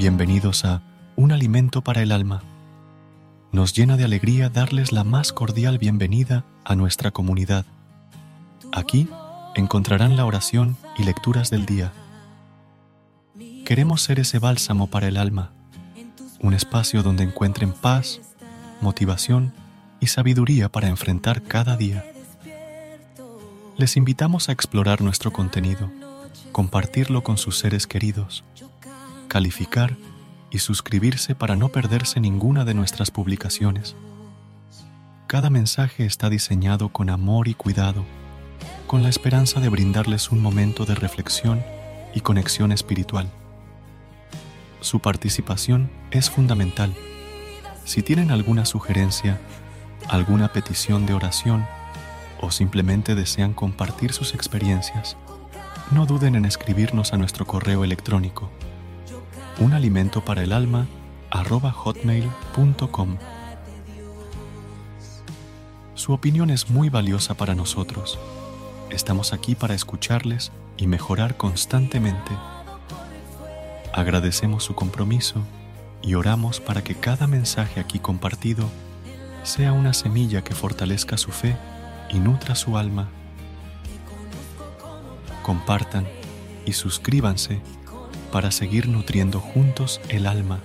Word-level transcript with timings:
Bienvenidos 0.00 0.64
a 0.64 0.80
Un 1.14 1.30
alimento 1.30 1.84
para 1.84 2.00
el 2.00 2.10
alma. 2.10 2.42
Nos 3.52 3.74
llena 3.74 3.98
de 3.98 4.04
alegría 4.04 4.48
darles 4.48 4.92
la 4.92 5.04
más 5.04 5.30
cordial 5.30 5.76
bienvenida 5.76 6.46
a 6.64 6.74
nuestra 6.74 7.10
comunidad. 7.10 7.66
Aquí 8.72 9.10
encontrarán 9.54 10.16
la 10.16 10.24
oración 10.24 10.78
y 10.96 11.02
lecturas 11.02 11.50
del 11.50 11.66
día. 11.66 11.92
Queremos 13.66 14.00
ser 14.00 14.20
ese 14.20 14.38
bálsamo 14.38 14.86
para 14.86 15.06
el 15.06 15.18
alma, 15.18 15.52
un 16.40 16.54
espacio 16.54 17.02
donde 17.02 17.24
encuentren 17.24 17.74
paz, 17.74 18.22
motivación 18.80 19.52
y 20.00 20.06
sabiduría 20.06 20.72
para 20.72 20.88
enfrentar 20.88 21.42
cada 21.42 21.76
día. 21.76 22.06
Les 23.76 23.98
invitamos 23.98 24.48
a 24.48 24.52
explorar 24.52 25.02
nuestro 25.02 25.30
contenido, 25.30 25.90
compartirlo 26.52 27.22
con 27.22 27.36
sus 27.36 27.58
seres 27.58 27.86
queridos, 27.86 28.44
calificar 29.30 29.96
y 30.50 30.58
suscribirse 30.58 31.36
para 31.36 31.54
no 31.54 31.68
perderse 31.68 32.18
ninguna 32.18 32.64
de 32.64 32.74
nuestras 32.74 33.12
publicaciones. 33.12 33.94
Cada 35.28 35.50
mensaje 35.50 36.04
está 36.04 36.28
diseñado 36.28 36.88
con 36.88 37.10
amor 37.10 37.46
y 37.46 37.54
cuidado, 37.54 38.04
con 38.88 39.04
la 39.04 39.08
esperanza 39.08 39.60
de 39.60 39.68
brindarles 39.68 40.32
un 40.32 40.42
momento 40.42 40.84
de 40.84 40.96
reflexión 40.96 41.62
y 42.12 42.22
conexión 42.22 42.72
espiritual. 42.72 43.30
Su 44.80 44.98
participación 44.98 45.92
es 46.10 46.28
fundamental. 46.28 46.92
Si 47.84 48.02
tienen 48.02 48.32
alguna 48.32 48.64
sugerencia, 48.64 49.38
alguna 50.08 50.52
petición 50.52 51.06
de 51.06 51.14
oración 51.14 51.64
o 52.40 52.50
simplemente 52.50 53.14
desean 53.14 53.54
compartir 53.54 54.12
sus 54.12 54.34
experiencias, 54.34 55.16
no 55.92 56.04
duden 56.04 56.34
en 56.34 56.46
escribirnos 56.46 57.12
a 57.12 57.16
nuestro 57.16 57.46
correo 57.46 57.84
electrónico 57.84 58.50
un 59.60 59.74
alimento 59.74 60.24
para 60.24 60.42
el 60.42 60.52
alma 60.52 60.86
arroba 61.30 61.70
hotmail.com. 61.70 63.18
Su 65.94 66.14
opinión 66.14 66.48
es 66.48 66.70
muy 66.70 66.88
valiosa 66.88 67.34
para 67.34 67.54
nosotros. 67.54 68.18
Estamos 68.90 69.34
aquí 69.34 69.54
para 69.54 69.74
escucharles 69.74 70.50
y 70.78 70.86
mejorar 70.86 71.36
constantemente. 71.36 72.32
Agradecemos 73.92 74.64
su 74.64 74.74
compromiso 74.74 75.42
y 76.02 76.14
oramos 76.14 76.58
para 76.58 76.82
que 76.82 76.94
cada 76.94 77.26
mensaje 77.26 77.80
aquí 77.80 77.98
compartido 77.98 78.66
sea 79.42 79.72
una 79.72 79.92
semilla 79.92 80.42
que 80.42 80.54
fortalezca 80.54 81.18
su 81.18 81.32
fe 81.32 81.54
y 82.08 82.18
nutra 82.18 82.54
su 82.54 82.78
alma. 82.78 83.08
Compartan 85.42 86.06
y 86.64 86.72
suscríbanse 86.72 87.60
para 88.30 88.50
seguir 88.50 88.88
nutriendo 88.88 89.40
juntos 89.40 90.00
el 90.08 90.26
alma. 90.26 90.60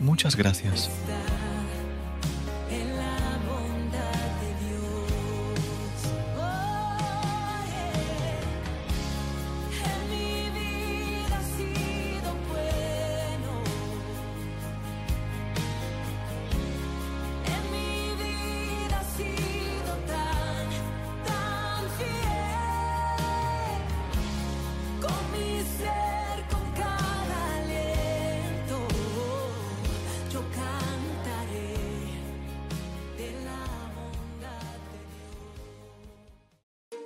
Muchas 0.00 0.36
gracias. 0.36 0.90